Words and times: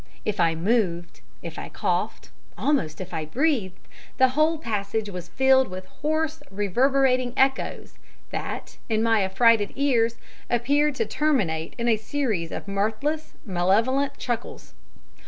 If 0.25 0.39
I 0.39 0.55
moved, 0.55 1.21
if 1.43 1.59
I 1.59 1.69
coughed, 1.69 2.31
almost 2.57 2.99
if 2.99 3.13
I 3.13 3.23
breathed, 3.25 3.77
the 4.17 4.29
whole 4.29 4.57
passage 4.57 5.11
was 5.11 5.27
filled 5.27 5.67
with 5.67 5.85
hoarse 6.01 6.41
reverberating 6.49 7.33
echoes, 7.37 7.99
that, 8.31 8.79
in 8.89 9.03
my 9.03 9.21
affrighted 9.23 9.73
ears, 9.75 10.17
appeared 10.49 10.95
to 10.95 11.05
terminate 11.05 11.75
in 11.77 11.87
a 11.87 11.97
series 11.97 12.51
of 12.51 12.67
mirthless, 12.67 13.35
malevolent 13.45 14.17
chuckles. 14.17 14.73